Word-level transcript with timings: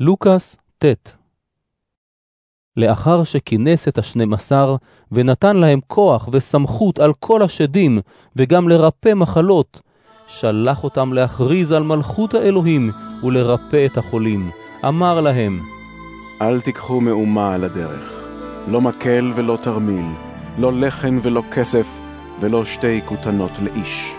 לוקאס 0.00 0.56
ט. 0.78 0.84
לאחר 2.76 3.24
שכינס 3.24 3.88
את 3.88 3.98
השנים 3.98 4.34
עשר, 4.34 4.76
ונתן 5.12 5.56
להם 5.56 5.80
כוח 5.86 6.28
וסמכות 6.32 6.98
על 6.98 7.12
כל 7.20 7.42
השדים, 7.42 7.98
וגם 8.36 8.68
לרפא 8.68 9.14
מחלות, 9.14 9.80
שלח 10.26 10.84
אותם 10.84 11.12
להכריז 11.12 11.72
על 11.72 11.82
מלכות 11.82 12.34
האלוהים 12.34 12.90
ולרפא 13.22 13.86
את 13.86 13.98
החולים. 13.98 14.50
אמר 14.88 15.20
להם, 15.20 15.60
אל 16.42 16.60
תיקחו 16.60 17.00
מאומה 17.00 17.54
על 17.54 17.64
הדרך, 17.64 18.24
לא 18.68 18.80
מקל 18.80 19.32
ולא 19.36 19.58
תרמיל, 19.62 20.06
לא 20.58 20.72
לחם 20.72 21.18
ולא 21.22 21.42
כסף, 21.52 21.88
ולא 22.40 22.64
שתי 22.64 23.00
כותנות 23.04 23.52
לאיש. 23.62 24.14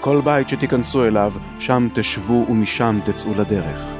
כל 0.00 0.20
בית 0.24 0.48
שתיכנסו 0.48 1.04
אליו, 1.04 1.32
שם 1.58 1.88
תשבו 1.94 2.46
ומשם 2.48 2.98
תצאו 3.04 3.30
לדרך. 3.38 3.93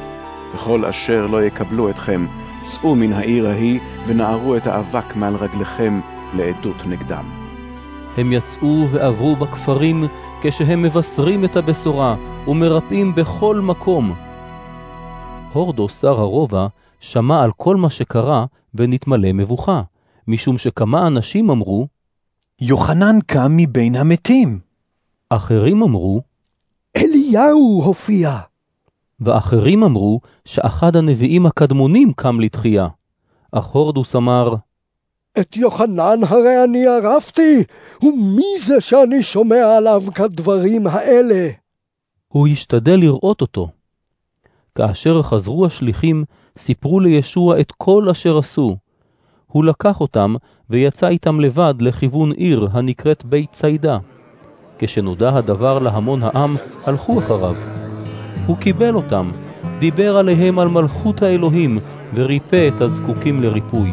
וכל 0.55 0.85
אשר 0.85 1.27
לא 1.27 1.45
יקבלו 1.45 1.91
אתכם, 1.91 2.27
צאו 2.65 2.95
מן 2.95 3.13
העיר 3.13 3.49
ההיא, 3.49 3.81
ונערו 4.07 4.57
את 4.57 4.67
האבק 4.67 5.17
מעל 5.17 5.35
רגליכם 5.37 6.01
לעדות 6.37 6.87
נגדם. 6.87 7.25
הם 8.17 8.33
יצאו 8.33 8.89
ועברו 8.91 9.37
בכפרים 9.37 10.05
כשהם 10.43 10.83
מבשרים 10.83 11.45
את 11.45 11.57
הבשורה 11.57 12.17
ומרפאים 12.49 13.15
בכל 13.15 13.61
מקום. 13.61 14.15
הורדו 15.53 15.89
שר 15.89 16.21
הרובע 16.21 16.67
שמע 17.01 17.43
על 17.43 17.51
כל 17.57 17.77
מה 17.77 17.91
שקרה 17.91 18.47
ונתמלא 18.75 19.33
מבוכה, 19.33 19.83
משום 20.29 20.59
שכמה 20.59 21.07
אנשים 21.07 21.51
אמרו, 21.51 21.87
יוחנן 22.61 23.19
קם 23.27 23.53
מבין 23.57 23.95
המתים. 23.95 24.59
אחרים 25.31 25.83
אמרו, 25.83 26.23
אליהו 26.97 27.83
הופיע. 27.85 28.39
ואחרים 29.21 29.83
אמרו 29.83 30.21
שאחד 30.45 30.97
הנביאים 30.97 31.47
הקדמונים 31.47 32.13
קם 32.13 32.41
לתחייה. 32.41 32.89
אך 33.53 33.67
הורדוס 33.67 34.17
אמר, 34.17 34.55
את 35.41 35.57
יוחנן 35.57 36.21
הרי 36.29 36.65
אני 36.65 36.87
ערפתי, 36.87 37.65
ומי 38.03 38.59
זה 38.65 38.81
שאני 38.81 39.23
שומע 39.23 39.77
עליו 39.77 40.03
כדברים 40.15 40.87
האלה? 40.87 41.51
הוא 42.29 42.49
השתדל 42.49 42.97
לראות 42.97 43.41
אותו. 43.41 43.69
כאשר 44.75 45.23
חזרו 45.23 45.67
השליחים, 45.67 46.25
סיפרו 46.59 47.01
לישוע 47.01 47.61
את 47.61 47.73
כל 47.73 48.09
אשר 48.11 48.39
עשו. 48.39 48.77
הוא 49.47 49.65
לקח 49.65 50.01
אותם 50.01 50.35
ויצא 50.71 51.09
איתם 51.09 51.41
לבד 51.41 51.75
לכיוון 51.81 52.33
עיר 52.33 52.69
הנקראת 52.73 53.25
בית 53.25 53.53
ציידה. 53.53 53.99
כשנודע 54.79 55.37
הדבר 55.37 55.79
להמון 55.79 56.23
העם, 56.23 56.55
הלכו 56.87 57.19
אחריו. 57.19 57.74
הוא 58.47 58.57
קיבל 58.57 58.95
אותם, 58.95 59.31
דיבר 59.79 60.17
עליהם 60.17 60.59
על 60.59 60.69
מלכות 60.69 61.23
האלוהים, 61.23 61.79
וריפא 62.15 62.69
את 62.69 62.81
הזקוקים 62.81 63.43
לריפוי. 63.43 63.91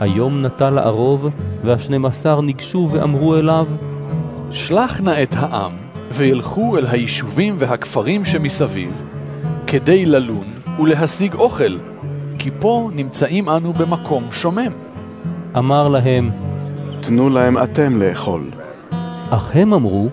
היום 0.00 0.42
נטה 0.42 0.70
לערוב, 0.70 1.26
והשנים 1.64 2.04
עשר 2.04 2.40
ניגשו 2.40 2.88
ואמרו 2.90 3.36
אליו, 3.36 3.66
שלח 4.50 5.00
נא 5.00 5.22
את 5.22 5.34
העם, 5.38 5.72
וילכו 6.12 6.78
אל 6.78 6.86
היישובים 6.86 7.56
והכפרים 7.58 8.24
שמסביב, 8.24 9.02
כדי 9.66 10.06
ללון 10.06 10.44
ולהשיג 10.82 11.34
אוכל, 11.34 11.78
כי 12.38 12.50
פה 12.60 12.90
נמצאים 12.92 13.48
אנו 13.48 13.72
במקום 13.72 14.24
שומם. 14.32 14.72
אמר 15.58 15.88
להם, 15.88 16.30
תנו 17.00 17.30
להם 17.30 17.58
אתם 17.58 18.02
לאכול. 18.02 18.42
אך 19.30 19.50
הם 19.56 19.72
אמרו, 19.72 20.08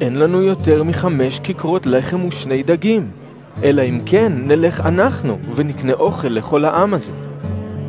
אין 0.00 0.18
לנו 0.18 0.42
יותר 0.42 0.82
מחמש 0.82 1.40
כיכרות 1.40 1.86
לחם 1.86 2.24
ושני 2.24 2.62
דגים, 2.62 3.08
אלא 3.62 3.82
אם 3.82 4.00
כן 4.06 4.32
נלך 4.36 4.80
אנחנו 4.80 5.38
ונקנה 5.54 5.92
אוכל 5.92 6.28
לכל 6.28 6.64
העם 6.64 6.94
הזה. 6.94 7.12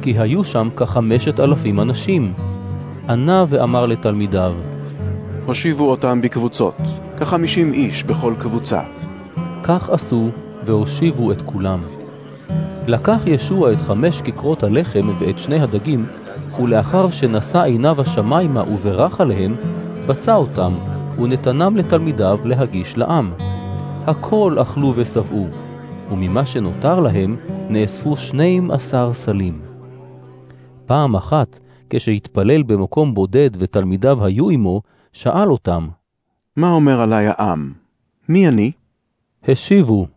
כי 0.01 0.19
היו 0.19 0.43
שם 0.43 0.69
כחמשת 0.75 1.39
אלפים 1.39 1.79
אנשים. 1.79 2.33
ענה 3.09 3.45
ואמר 3.49 3.85
לתלמידיו, 3.85 4.53
הושיבו 5.45 5.89
אותם 5.89 6.21
בקבוצות, 6.21 6.77
כחמישים 7.19 7.73
איש 7.73 8.03
בכל 8.03 8.33
קבוצה. 8.39 8.81
כך 9.63 9.89
עשו 9.89 10.29
והושיבו 10.65 11.31
את 11.31 11.41
כולם. 11.41 11.79
לקח 12.88 13.19
ישוע 13.25 13.71
את 13.71 13.81
חמש 13.81 14.21
כיכרות 14.21 14.63
הלחם 14.63 15.09
ואת 15.19 15.39
שני 15.39 15.59
הדגים, 15.59 16.05
ולאחר 16.59 17.09
שנשא 17.09 17.61
עיניו 17.61 18.01
השמיימה 18.01 18.63
וברך 18.63 19.21
עליהם, 19.21 19.55
בצע 20.07 20.35
אותם, 20.35 20.73
ונתנם 21.19 21.77
לתלמידיו 21.77 22.39
להגיש 22.43 22.97
לעם. 22.97 23.31
הכל 24.07 24.57
אכלו 24.61 24.93
ושבעו, 24.95 25.47
וממה 26.11 26.45
שנותר 26.45 26.99
להם 26.99 27.37
נאספו 27.69 28.15
שנים 28.15 28.71
עשר 28.71 29.13
סלים. 29.13 29.61
פעם 30.85 31.15
אחת, 31.15 31.59
כשהתפלל 31.89 32.63
במקום 32.63 33.13
בודד 33.13 33.49
ותלמידיו 33.57 34.25
היו 34.25 34.49
עמו, 34.49 34.81
שאל 35.13 35.51
אותם, 35.51 35.87
מה 36.55 36.71
אומר 36.71 37.01
עלי 37.01 37.27
העם? 37.27 37.73
מי 38.29 38.47
אני? 38.47 38.71
השיבו, 39.47 40.07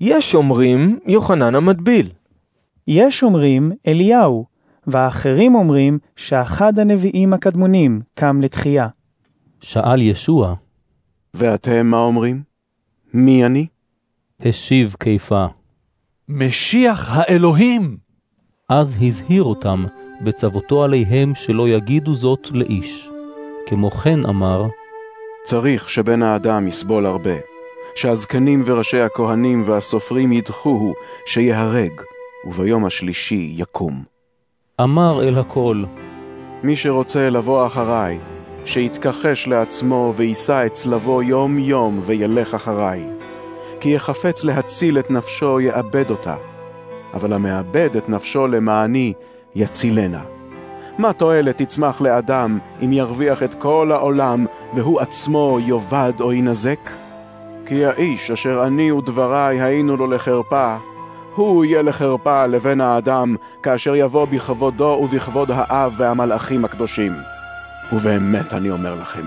יש 0.00 0.34
אומרים 0.34 0.98
יוחנן 1.06 1.54
המטביל, 1.54 2.08
יש 2.88 3.22
אומרים 3.22 3.72
אליהו, 3.86 4.46
והאחרים 4.86 5.54
אומרים 5.54 5.98
שאחד 6.16 6.78
הנביאים 6.78 7.32
הקדמונים 7.32 8.00
קם 8.14 8.40
לתחייה. 8.40 8.88
שאל 9.62 10.02
ישוע, 10.02 10.54
ואתם 11.34 11.86
מה 11.86 11.98
אומרים? 11.98 12.42
מי 13.14 13.46
אני? 13.46 13.66
השיב 14.40 14.96
כיפה. 15.00 15.46
משיח 16.28 17.08
האלוהים! 17.10 17.96
אז 18.68 18.96
הזהיר 19.00 19.42
אותם 19.42 19.84
בצוותו 20.24 20.84
עליהם 20.84 21.34
שלא 21.34 21.68
יגידו 21.68 22.14
זאת 22.14 22.50
לאיש. 22.50 23.08
כמו 23.66 23.90
כן 23.90 24.26
אמר, 24.26 24.64
צריך 25.44 25.90
שבן 25.90 26.22
האדם 26.22 26.68
יסבול 26.68 27.06
הרבה, 27.06 27.36
שהזקנים 27.94 28.62
וראשי 28.66 29.00
הכהנים 29.00 29.64
והסופרים 29.66 30.32
ידחוהו, 30.32 30.94
שיהרג, 31.26 31.92
וביום 32.46 32.84
השלישי 32.84 33.54
יקום. 33.56 34.04
אמר 34.80 35.28
אל 35.28 35.38
הכל, 35.38 35.84
מי 36.62 36.76
שרוצה 36.76 37.30
לבוא 37.30 37.66
אחריי, 37.66 38.18
שיתכחש 38.64 39.48
לעצמו 39.48 40.12
ויישא 40.16 40.66
את 40.66 40.72
צלבו 40.72 41.22
יום 41.22 41.58
יום 41.58 42.00
וילך 42.06 42.54
אחריי. 42.54 43.02
כי 43.80 43.88
יחפץ 43.88 44.44
להציל 44.44 44.98
את 44.98 45.10
נפשו 45.10 45.60
יאבד 45.60 46.10
אותה, 46.10 46.34
אבל 47.14 47.32
המאבד 47.32 47.96
את 47.96 48.08
נפשו 48.08 48.46
למעני 48.46 49.12
יצילנה. 49.54 50.22
מה 50.98 51.12
תועלת 51.12 51.62
תצמח 51.62 52.00
לאדם 52.00 52.58
אם 52.84 52.92
ירוויח 52.92 53.42
את 53.42 53.54
כל 53.54 53.92
העולם 53.92 54.46
והוא 54.74 55.00
עצמו 55.00 55.58
יאבד 55.66 56.12
או 56.20 56.32
ינזק? 56.32 56.90
כי 57.66 57.86
האיש 57.86 58.30
אשר 58.30 58.64
אני 58.66 58.92
ודברי 58.92 59.60
היינו 59.60 59.96
לו 59.96 60.06
לחרפה, 60.06 60.76
הוא 61.34 61.64
יהיה 61.64 61.82
לחרפה 61.82 62.46
לבן 62.46 62.80
האדם 62.80 63.36
כאשר 63.62 63.96
יבוא 63.96 64.24
בכבודו 64.24 65.00
ובכבוד 65.02 65.50
האב 65.50 65.94
והמלאכים 65.96 66.64
הקדושים. 66.64 67.12
ובאמת 67.92 68.52
אני 68.52 68.70
אומר 68.70 68.94
לכם, 68.94 69.26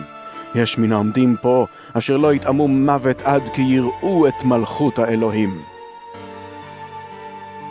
יש 0.56 0.78
מן 0.78 0.92
העומדים 0.92 1.36
פה 1.42 1.66
אשר 1.94 2.18
לא 2.18 2.34
יטעמו 2.34 2.68
מוות 2.68 3.22
עד 3.22 3.44
כי 3.53 3.62
יראו 3.62 4.28
את 4.28 4.44
מלכות 4.44 5.00
האלוהים. 5.00 5.62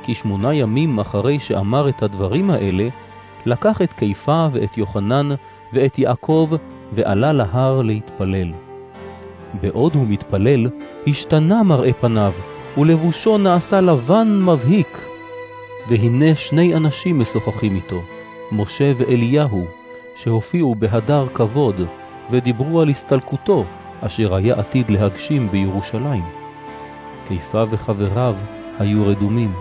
כשמונה 0.04 0.54
ימים 0.54 0.98
אחרי 0.98 1.38
שאמר 1.38 1.88
את 1.88 2.02
הדברים 2.02 2.50
האלה, 2.50 2.88
לקח 3.46 3.82
את 3.82 3.92
קיפה 3.92 4.46
ואת 4.52 4.78
יוחנן 4.78 5.28
ואת 5.72 5.98
יעקב 5.98 6.50
ועלה 6.92 7.32
להר 7.32 7.82
להתפלל. 7.82 8.52
בעוד 9.60 9.94
הוא 9.94 10.06
מתפלל, 10.08 10.66
השתנה 11.06 11.62
מראה 11.62 11.92
פניו, 11.92 12.32
ולבושו 12.78 13.38
נעשה 13.38 13.80
לבן 13.80 14.40
מבהיק. 14.42 14.98
והנה 15.88 16.34
שני 16.34 16.74
אנשים 16.74 17.20
משוחחים 17.20 17.76
איתו, 17.76 18.00
משה 18.52 18.92
ואליהו, 18.96 19.64
שהופיעו 20.14 20.74
בהדר 20.74 21.26
כבוד, 21.34 21.76
ודיברו 22.30 22.80
על 22.80 22.88
הסתלקותו, 22.88 23.64
אשר 24.00 24.34
היה 24.34 24.54
עתיד 24.58 24.90
להגשים 24.90 25.48
בירושלים. 25.48 26.24
קיפה 27.28 27.64
וחבריו 27.70 28.36
היו 28.78 29.06
רדומים. 29.06 29.54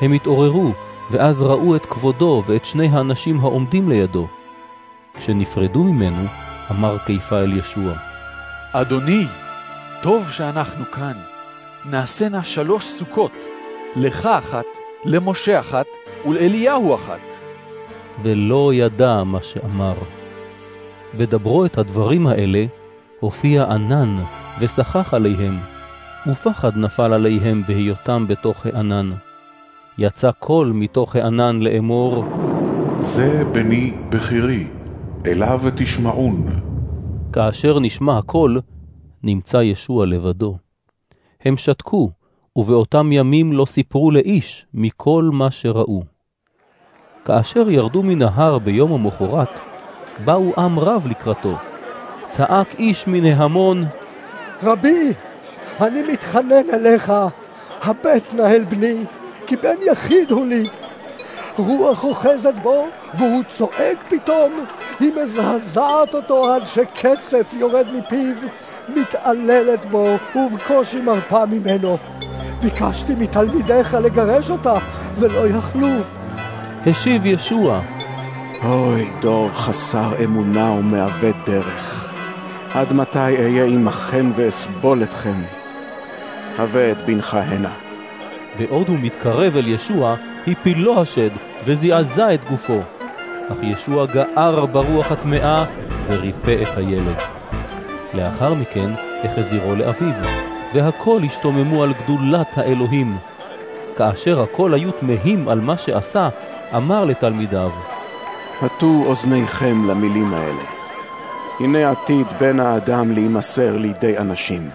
הם 0.00 0.12
התעוררו, 0.12 0.72
ואז 1.10 1.42
ראו 1.42 1.76
את 1.76 1.86
כבודו 1.86 2.42
ואת 2.46 2.64
שני 2.64 2.88
האנשים 2.88 3.40
העומדים 3.40 3.88
לידו. 3.88 4.26
כשנפרדו 5.14 5.84
ממנו, 5.84 6.22
אמר 6.70 6.98
קיפה 6.98 7.38
אל 7.38 7.58
ישוע, 7.58 7.92
אדוני, 8.72 9.26
טוב 10.02 10.30
שאנחנו 10.30 10.84
כאן. 10.84 11.12
נעשה 11.84 12.28
נא 12.28 12.42
שלוש 12.42 12.84
סוכות, 12.84 13.32
לך 13.96 14.26
אחת, 14.26 14.66
למשה 15.04 15.60
אחת 15.60 15.86
ולאליהו 16.26 16.94
אחת. 16.94 17.20
ולא 18.22 18.74
ידע 18.74 19.22
מה 19.24 19.42
שאמר. 19.42 19.94
בדברו 21.18 21.64
את 21.64 21.78
הדברים 21.78 22.26
האלה, 22.26 22.64
הופיע 23.20 23.64
ענן 23.64 24.16
ושחח 24.60 25.14
עליהם, 25.14 25.58
ופחד 26.26 26.76
נפל 26.76 27.12
עליהם 27.12 27.62
בהיותם 27.68 28.24
בתוך 28.28 28.66
הענן. 28.66 29.10
יצא 29.98 30.30
קול 30.30 30.72
מתוך 30.74 31.16
הענן 31.16 31.60
לאמור, 31.60 32.24
זה 33.00 33.44
בני 33.52 33.92
בחירי, 34.10 34.66
אליו 35.26 35.60
תשמעון. 35.76 36.46
כאשר 37.32 37.78
נשמע 37.78 38.18
הקול, 38.18 38.60
נמצא 39.22 39.56
ישוע 39.56 40.06
לבדו. 40.06 40.56
הם 41.44 41.56
שתקו, 41.56 42.10
ובאותם 42.56 43.12
ימים 43.12 43.52
לא 43.52 43.64
סיפרו 43.64 44.10
לאיש 44.10 44.66
מכל 44.74 45.30
מה 45.32 45.50
שראו. 45.50 46.02
כאשר 47.24 47.70
ירדו 47.70 48.02
מן 48.02 48.22
ההר 48.22 48.58
ביום 48.58 48.92
המחרת, 48.92 49.48
באו 50.24 50.52
עם 50.58 50.78
רב 50.78 51.06
לקראתו. 51.06 51.56
צעק 52.28 52.74
איש 52.78 53.06
מן 53.06 53.24
ההמון, 53.24 53.84
רבי, 54.62 55.12
אני 55.80 56.02
מתחנן 56.12 56.70
אליך, 56.72 57.12
הבט 57.82 58.34
נהל 58.34 58.64
בני, 58.64 58.96
כי 59.46 59.56
בן 59.56 59.76
יחיד 59.82 60.30
הוא 60.30 60.46
לי. 60.46 60.68
רוח 61.56 62.04
אוחזת 62.04 62.54
בו, 62.62 62.86
והוא 63.14 63.42
צועק 63.48 63.98
פתאום, 64.08 64.64
היא 65.00 65.12
מזעזעת 65.22 66.14
אותו 66.14 66.52
עד 66.52 66.66
שקצף 66.66 67.54
יורד 67.58 67.86
מפיו, 67.94 68.34
מתעללת 68.88 69.86
בו, 69.86 70.16
ובקושי 70.36 71.00
מרפה 71.00 71.46
ממנו. 71.46 71.96
ביקשתי 72.62 73.14
מתלמידיך 73.14 73.94
לגרש 73.94 74.50
אותה, 74.50 74.74
ולא 75.18 75.46
יכלו. 75.46 76.19
השיב 76.86 77.26
ישוע, 77.26 77.80
אוי, 78.64 79.10
דור 79.20 79.50
חסר 79.54 80.24
אמונה 80.24 80.70
ומעוות 80.70 81.36
דרך. 81.46 82.12
עד 82.74 82.92
מתי 82.92 83.18
אהיה 83.18 83.64
עמכם 83.64 84.30
ואסבול 84.36 85.02
אתכם? 85.02 85.34
הבא 86.58 86.90
את 86.92 87.06
בנך 87.06 87.34
הנה. 87.34 87.70
בעוד 88.58 88.88
הוא 88.88 88.98
מתקרב 89.02 89.56
אל 89.56 89.68
ישוע, 89.68 90.16
הפילו 90.46 91.00
השד 91.00 91.30
וזעזע 91.64 92.34
את 92.34 92.44
גופו. 92.50 92.78
אך 93.52 93.56
ישוע 93.62 94.06
גער 94.06 94.66
ברוח 94.66 95.12
הטמאה 95.12 95.64
וריפא 96.06 96.62
את 96.62 96.76
הילד. 96.76 97.18
לאחר 98.14 98.54
מכן 98.54 98.90
החזירו 99.24 99.74
לאביו, 99.74 100.14
והכל 100.74 101.20
השתוממו 101.24 101.82
על 101.82 101.92
גדולת 101.92 102.58
האלוהים. 102.58 103.16
כאשר 103.96 104.42
הכל 104.42 104.74
היו 104.74 104.92
תמהים 104.92 105.48
על 105.48 105.60
מה 105.60 105.76
שעשה, 105.76 106.28
אמר 106.76 107.04
לתלמידיו, 107.04 107.70
הטו 108.62 109.02
אוזניכם 109.06 109.84
למילים 109.88 110.34
האלה. 110.34 110.62
הנה 111.60 111.90
עתיד 111.90 112.26
בן 112.40 112.60
האדם 112.60 113.10
להימסר 113.12 113.76
לידי 113.76 114.18
אנשים. 114.18 114.70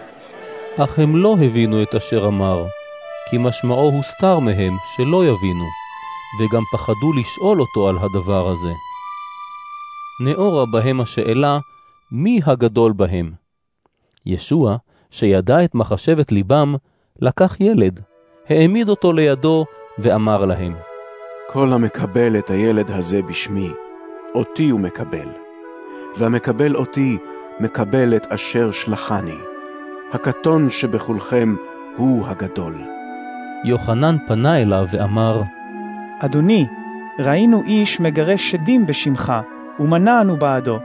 אך 0.77 0.99
הם 0.99 1.15
לא 1.15 1.35
הבינו 1.41 1.83
את 1.83 1.95
אשר 1.95 2.27
אמר, 2.27 2.65
כי 3.29 3.37
משמעו 3.37 3.91
הוסתר 3.91 4.39
מהם 4.39 4.77
שלא 4.95 5.25
יבינו, 5.25 5.65
וגם 6.39 6.61
פחדו 6.73 7.13
לשאול 7.19 7.61
אותו 7.61 7.89
על 7.89 7.97
הדבר 7.97 8.49
הזה. 8.49 8.71
נאורה 10.23 10.65
בהם 10.65 11.01
השאלה, 11.01 11.59
מי 12.11 12.39
הגדול 12.45 12.91
בהם? 12.91 13.31
ישוע, 14.25 14.77
שידע 15.11 15.63
את 15.63 15.75
מחשבת 15.75 16.31
ליבם, 16.31 16.75
לקח 17.21 17.61
ילד, 17.61 17.99
העמיד 18.49 18.89
אותו 18.89 19.13
לידו, 19.13 19.65
ואמר 19.99 20.45
להם, 20.45 20.75
כל 21.55 21.73
המקבל 21.73 22.37
את 22.39 22.49
הילד 22.49 22.91
הזה 22.91 23.21
בשמי, 23.21 23.69
אותי 24.35 24.69
הוא 24.69 24.79
מקבל. 24.79 25.27
והמקבל 26.17 26.75
אותי, 26.75 27.17
מקבל 27.59 28.15
את 28.15 28.25
אשר 28.31 28.71
שלחני. 28.71 29.37
הקטון 30.13 30.69
שבכולכם 30.69 31.55
הוא 31.97 32.27
הגדול. 32.27 32.75
יוחנן 33.63 34.15
פנה 34.27 34.61
אליו 34.61 34.85
ואמר, 34.91 35.41
אדוני, 36.19 36.65
ראינו 37.19 37.61
איש 37.67 37.99
מגרש 37.99 38.51
שדים 38.51 38.85
בשמך, 38.85 39.33
ומנענו 39.79 40.37
בעדו, 40.37 40.79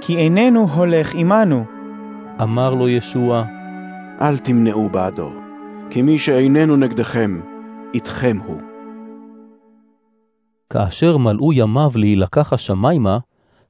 כי 0.00 0.16
איננו 0.16 0.68
הולך 0.74 1.14
עמנו. 1.14 1.64
אמר 2.42 2.74
לו 2.74 2.88
ישוע, 2.88 3.44
אל 4.20 4.38
תמנעו 4.38 4.88
בעדו, 4.88 5.32
כי 5.90 6.02
מי 6.02 6.18
שאיננו 6.18 6.76
נגדכם, 6.76 7.40
איתכם 7.94 8.36
הוא. 8.44 8.75
כאשר 10.70 11.16
מלאו 11.16 11.52
ימיו 11.52 11.92
להילקח 11.94 12.52
השמיימה, 12.52 13.18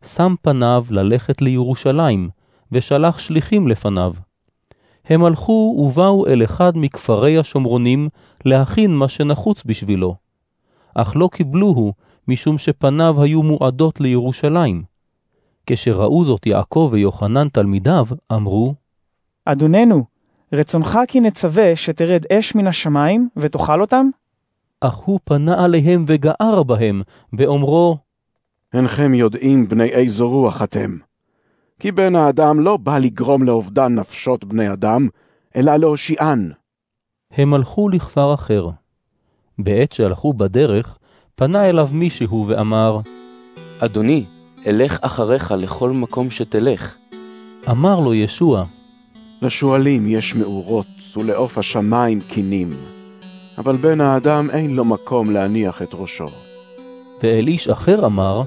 שם 0.05 0.35
פניו 0.43 0.85
ללכת 0.91 1.43
לירושלים, 1.43 2.31
ושלח 2.73 3.19
שליחים 3.19 3.69
לפניו. 3.69 4.15
הם 5.05 5.25
הלכו 5.25 5.75
ובאו 5.79 6.27
אל 6.27 6.45
אחד 6.45 6.73
מכפרי 6.75 7.39
השומרונים 7.39 8.09
להכין 8.45 8.97
מה 8.97 9.09
שנחוץ 9.09 9.63
בשבילו. 9.67 10.15
אך 10.95 11.13
לא 11.17 11.29
קיבלוהו, 11.33 11.93
משום 12.29 12.59
שפניו 12.59 13.23
היו 13.23 13.43
מועדות 13.43 14.01
לירושלים. 14.01 14.83
כשראו 15.67 16.25
זאת 16.25 16.47
יעקב 16.47 16.89
ויוחנן 16.93 17.49
תלמידיו, 17.49 18.07
אמרו, 18.33 18.75
אדוננו, 19.45 20.05
רצונך 20.53 20.99
כי 21.09 21.21
נצווה 21.21 21.77
שתרד 21.77 22.23
אש 22.33 22.55
מן 22.55 22.67
השמיים 22.67 23.29
ותאכל 23.37 23.81
אותם? 23.81 24.07
אך 24.81 24.95
הוא 24.95 25.21
פנה 25.25 25.65
עליהם 25.65 26.05
וגער 26.09 26.63
בהם, 26.63 27.03
באומרו, 27.33 27.99
אינכם 28.75 29.15
יודעים 29.15 29.69
בני 29.69 29.89
איזו 29.89 30.29
רוח 30.31 30.63
אתם. 30.63 30.97
כי 31.81 31.93
בן 31.93 32.15
האדם 32.15 32.61
לא 32.61 32.77
בא 32.77 32.99
לגרום 32.99 33.43
לאובדן 33.43 33.95
נפשות 33.95 34.45
בני 34.45 34.73
אדם, 34.73 35.09
אלא 35.57 35.77
להושיען. 35.77 36.53
הם 37.31 37.55
הלכו 37.55 37.89
לכפר 37.89 38.35
אחר. 38.35 38.69
בעת 39.59 39.93
שהלכו 39.93 40.33
בדרך, 40.33 40.99
פנה 41.35 41.69
אליו 41.69 41.89
מישהו 41.93 42.45
ואמר, 42.49 43.01
אדוני, 43.79 44.25
אלך 44.67 44.99
אחריך 45.01 45.55
לכל 45.59 45.91
מקום 45.91 46.31
שתלך. 46.31 46.97
אמר 47.71 48.01
לו 48.01 48.15
ישוע, 48.15 48.65
לשועלים 49.43 50.07
יש 50.09 50.35
מאורות, 50.35 50.87
ולעוף 51.17 51.59
השמיים 51.59 52.21
קינים. 52.21 52.96
אבל 53.59 53.77
בן 53.77 54.01
האדם 54.01 54.51
אין 54.51 54.77
לו 54.77 54.85
מקום 54.85 55.31
להניח 55.31 55.83
את 55.83 55.89
ראשו. 55.93 56.29
ואל 57.23 57.49
איש 57.49 57.69
אחר 57.69 58.07
אמר, 58.07 58.43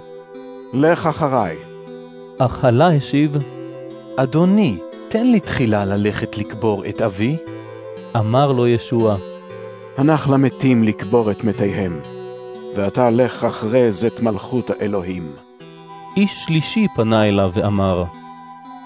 לך 0.73 1.07
אחריי. 1.07 1.55
אך 2.39 2.65
הלה 2.65 2.87
השיב, 2.87 3.37
אדוני, 4.15 4.77
תן 5.09 5.27
לי 5.27 5.39
תחילה 5.39 5.85
ללכת 5.85 6.37
לקבור 6.37 6.85
את 6.85 7.01
אבי. 7.01 7.37
אמר 8.17 8.51
לו 8.51 8.67
ישוע, 8.67 9.15
הנח 9.97 10.29
למתים 10.29 10.83
לקבור 10.83 11.31
את 11.31 11.43
מתיהם, 11.43 11.99
ואתה 12.75 13.09
לך 13.09 13.43
אחרי 13.43 13.91
זת 13.91 14.19
מלכות 14.19 14.69
האלוהים. 14.69 15.31
איש 16.17 16.43
שלישי 16.45 16.87
פנה 16.95 17.27
אליו 17.27 17.51
ואמר, 17.53 18.03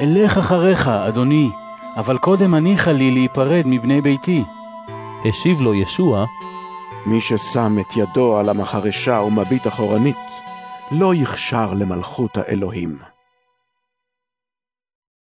אלך 0.01 0.38
אחריך, 0.38 0.88
אדוני, 0.88 1.50
אבל 1.98 2.18
קודם 2.18 2.53
הניחה 2.53 2.92
לי 2.92 3.12
להיפרד 3.12 3.63
מבני 3.65 4.01
ביתי. 4.01 4.44
השיב 5.25 5.62
לו 5.62 5.74
ישוע, 5.74 6.25
מי 7.06 7.22
ששם 7.22 7.77
את 7.80 7.98
ידו 7.98 8.38
על 8.38 8.50
המחרשה 8.50 9.22
ומביט 9.22 9.68
אחורנית, 9.68 10.15
לא 10.92 11.15
יכשר 11.15 11.74
למלכות 11.74 12.38
האלוהים. 12.38 13.12